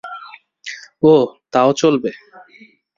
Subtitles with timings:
[1.03, 1.23] ওহ,
[1.53, 2.09] তাও চলবে।